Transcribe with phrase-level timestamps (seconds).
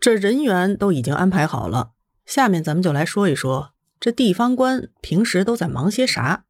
[0.00, 1.92] 这人员都已经安排好了，
[2.24, 6.44] 下面咱们就来说一说这地方官平时都在忙些啥。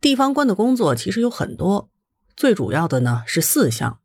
[0.00, 1.90] 地方官的工作其实有很多，
[2.36, 4.00] 最主要的呢是四项：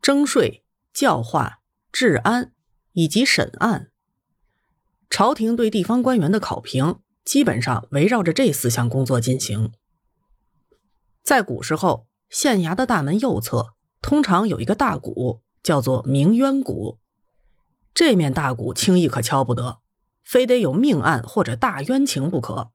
[0.00, 1.60] 征税、教化、
[1.92, 2.52] 治安
[2.92, 3.90] 以及审案。
[5.10, 9.72] 朝廷对地方官员的考评，基本上围绕着这四项工作进行。
[11.22, 16.99] 在古时候，县衙的大门右侧通常有一个大鼓，叫做鸣冤鼓。
[17.92, 19.80] 这面大鼓轻易可敲不得，
[20.24, 22.70] 非得有命案或者大冤情不可。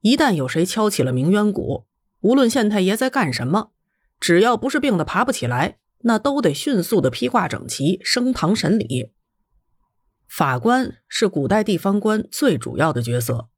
[0.00, 1.86] 一旦有谁敲起了鸣冤鼓，
[2.20, 3.72] 无论县太爷在干什么，
[4.18, 9.12] 只要不是病得爬不起来，那都得迅速的披挂整齐，升堂审理。
[10.26, 13.48] 法官是古代地方官最主要的角色。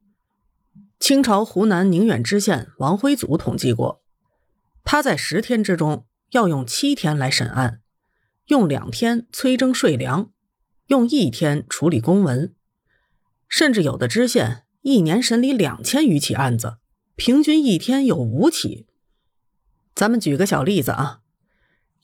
[0.98, 4.02] 清朝湖南宁远知县王辉祖统计过，
[4.83, 7.83] 他在十天之中要用七天来审案，
[8.47, 10.31] 用两天催征税粮。
[10.92, 12.55] 用一天处理公文，
[13.48, 16.77] 甚至有的知县一年审理两千余起案子，
[17.17, 18.86] 平均一天有五起。
[19.94, 21.20] 咱们举个小例子啊，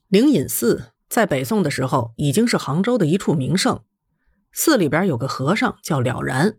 [0.09, 3.83] 灵隐寺在北宋的时候已经是杭州的一处名胜，
[4.53, 6.57] 寺里边有个和尚叫了然，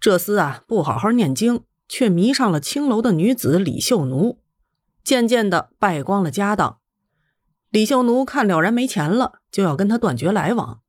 [0.00, 4.40] 这厮啊不好好念经，却迷上了青楼的女子李秀奴，
[5.02, 6.78] 渐渐的败光了家当。
[7.68, 10.80] 李秀奴看了然没钱了，就要跟他断绝来往。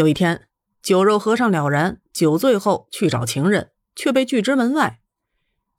[0.00, 0.48] 有一天，
[0.82, 5.00] 酒肉和尚了然酒醉后去找情人，却被拒之门外。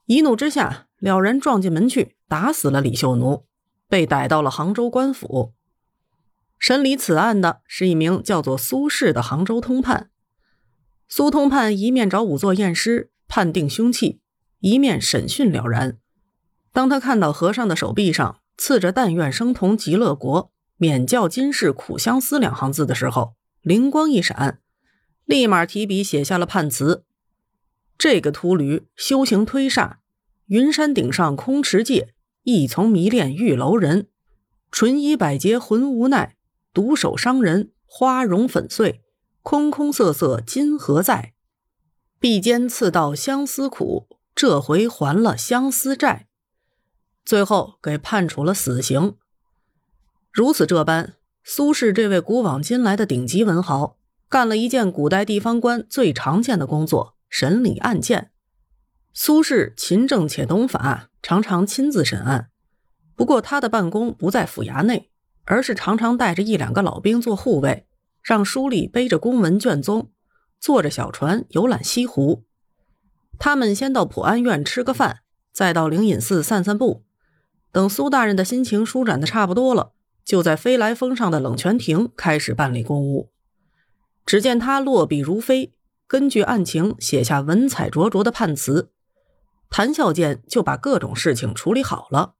[0.05, 3.47] 一怒之下，了然撞进门去，打死了李秀奴，
[3.89, 5.55] 被逮到了杭州官府。
[6.59, 10.11] 审理此案的是一名叫做苏轼的杭州通判。
[11.09, 14.21] 苏通判一面找仵作验尸判定凶器，
[14.59, 15.97] 一面审讯了然。
[16.71, 24.59] 当他看到和尚的手臂上刺着“但愿生同极乐国，免教今世苦相思”两行字的时候，灵光一闪，
[25.25, 27.05] 立马提笔写下了判词。
[27.95, 29.97] 这个秃驴修行推煞，
[30.47, 34.07] 云山顶上空持戒，一从迷恋玉楼人，
[34.71, 36.35] 纯衣百结浑无奈，
[36.73, 39.03] 独守伤人花容粉碎，
[39.43, 41.35] 空空瑟瑟今何在？
[42.19, 46.27] 臂间刺到相思苦，这回还了相思债。
[47.23, 49.17] 最后给判处了死刑。
[50.31, 51.13] 如此这般。
[51.43, 53.97] 苏轼这位古往今来的顶级文豪，
[54.29, 58.31] 干了一件古代地方官最常见的工作——审理案件。
[59.13, 62.49] 苏轼勤政且懂法，常常亲自审案。
[63.15, 65.09] 不过，他的办公不在府衙内，
[65.45, 67.87] 而是常常带着一两个老兵做护卫，
[68.21, 70.11] 让书吏背着公文卷宗，
[70.59, 72.43] 坐着小船游览西湖。
[73.37, 77.03] 他们先到普安院吃个饭，再到灵隐寺散散步。
[77.71, 79.93] 等苏大人的心情舒展的差不多了。
[80.23, 83.31] 就在飞来峰上的冷泉亭开始办理公务。
[84.25, 85.73] 只见他落笔如飞，
[86.07, 88.91] 根据案情写下文采灼灼的判词，
[89.69, 92.35] 谈笑间就把各种事情处理好了。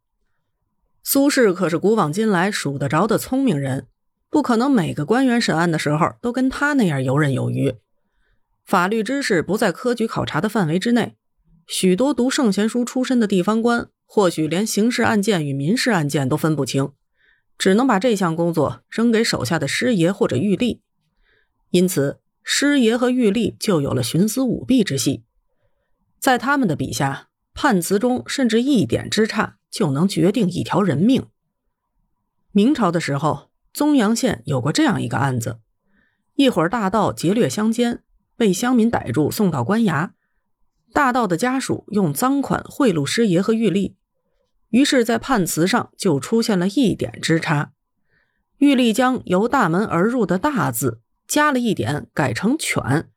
[1.04, 3.88] 苏轼可是古往今来数得着的聪明人，
[4.30, 7.76] 不可能每个官员审案的时候都跟他那样游刃有余。
[8.64, 11.18] 法律知识不在科举考察的范围之内，
[11.66, 16.92] 许多读圣贤书出身的地方官，或许连刑事案件与民事案件都分不清。
[17.62, 20.80] 只能把这项工作扔给手下的师爷或者狱吏，
[21.70, 25.24] 因此师爷和狱吏就有了徇私舞弊之戏。
[26.18, 31.28] 在他们的笔下，判词中甚至一点之差就能决定一条人命。
[32.52, 35.60] 明朝的时候，宗阳县有过这样一个案子：
[36.34, 38.02] 一伙大盗劫掠乡间，
[38.36, 40.10] 被乡民逮住，送到官衙。
[40.92, 43.94] 大盗的家属用赃款贿赂师爷和狱吏。
[44.72, 47.72] 于是，在判词上就出现了一点之差。
[48.58, 53.10] 玉立将由大门而入的大字加了一点，改成犬，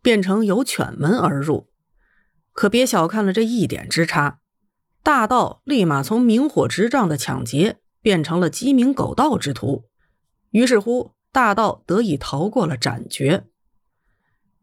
[0.00, 1.68] 变成由犬门而入。
[2.52, 4.40] 可别小看了这一点之差，
[5.02, 9.84] 大盗立马从明火执仗的抢劫变成了鸡鸣狗盗之徒。
[10.50, 13.46] 于是乎，大盗得以逃过了斩决。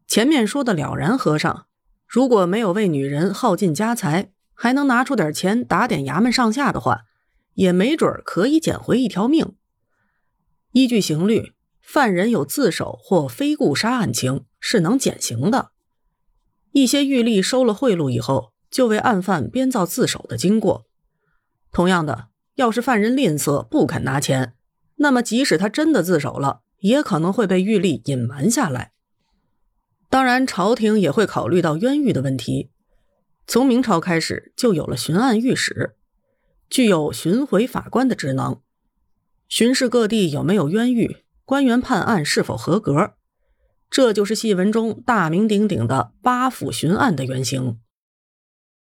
[0.06, 1.66] 前面说的了然和尚，
[2.06, 4.30] 如果没有为女人耗尽家财，
[4.62, 7.04] 还能拿出点钱打点衙门上下的话，
[7.54, 9.54] 也没准可以捡回一条命。
[10.72, 15.70] 依据刑律，犯人有自首或非故杀案情是能减刑的。
[16.72, 20.84] 一些狱吏收了贿赂以后，就为案犯编造自首的经过。
[21.72, 24.52] 同样的，要是犯人吝啬不肯拿钱，
[24.96, 28.92] 那么即使他真的自首了，也可能会被狱吏隐瞒下来。
[30.10, 32.68] 当然，朝廷也会考虑到冤狱的问题。
[33.50, 35.96] 从明朝开始，就有了巡案御史，
[36.68, 38.60] 具有巡回法官的职能，
[39.48, 43.14] 巡视各地有没有冤狱，官员判案是否合格。
[43.90, 47.80] 这就是戏文中大名鼎鼎的八府巡案的原型。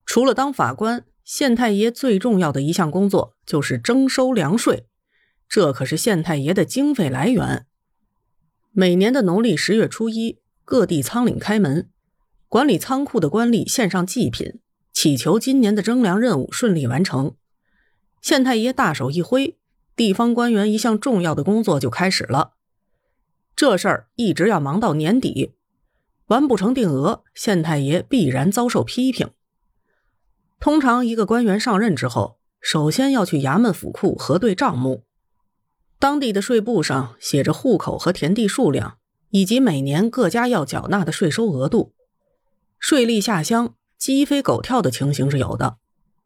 [0.06, 4.86] 除了当法官，县太爷最重要的一项工作就是征收粮税，
[5.48, 7.66] 这可是县太爷的经费来源。
[8.74, 11.90] 每年的农历十月初一，各地仓廪开门，
[12.52, 14.60] 管理仓库的官吏献上祭品，
[14.92, 17.34] 祈求今年的征粮任务顺利完成。
[18.22, 19.58] 县太爷大手一挥，
[19.96, 22.56] 地方官员一项重要的工作就开始了。
[23.56, 25.54] 这事儿一直要忙到年底，
[26.26, 29.30] 完不成定额，县太爷必然遭受批评。
[30.60, 35.06] 通常一个官员上任之后，首先要去衙门府库核对账目，
[35.98, 38.98] 当地的税簿上写着户口和田地数量，
[39.30, 41.94] 以及每年各家要缴纳的税收额度。
[42.82, 45.78] 税吏下乡，鸡飞狗跳的情形是有的。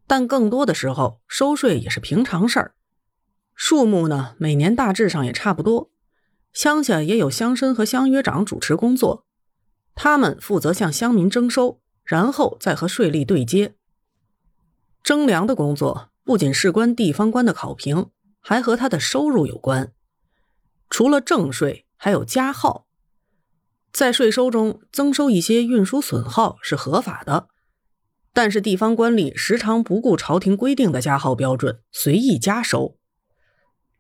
[0.07, 2.75] 但更多的时候，收税也是平常事儿。
[3.54, 5.92] 数目呢，每年大致上也差不多。
[6.54, 9.25] 乡下也有乡绅和乡约长主持工作，
[9.96, 13.75] 他们负责向乡民征收，然后再和税吏对接。
[15.04, 19.92] 征粮的工作不仅事关地方官的考评，还和他的收入有关。
[20.90, 22.88] 除了正税，还有加号。
[23.95, 27.47] 在税收中增收一些运输损耗是合法的。
[28.33, 32.97] 但是地方官吏时常不顾朝廷规定的加号标准，随意加收。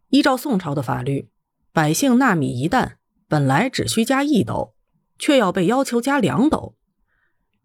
[0.09, 1.29] 依照宋朝的法律，
[1.71, 2.97] 百姓纳米一担，
[3.29, 4.73] 本来只需加一斗，
[5.17, 6.75] 却要被要求加两斗。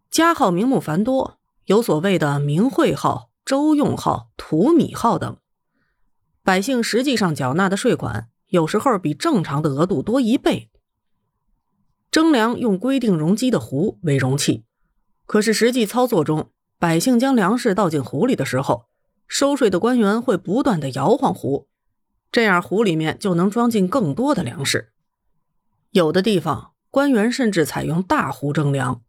[0.08, 5.36] 加号名目繁多，有所谓的名讳号、周用号、土米号等。
[6.44, 10.70] 百姓实际上缴纳的税款，有时候比正常的额度多一倍。
[12.10, 14.64] 征粮用规定容积的壶为容器，
[15.26, 18.86] 可是实际操作中，百姓将粮食倒进壶里的时候，
[19.28, 21.68] 收税的官员会不断的摇晃壶，
[22.32, 24.90] 这样壶里面就能装进更多的粮食。
[25.92, 29.02] 有的地方官员甚至采用大壶征粮，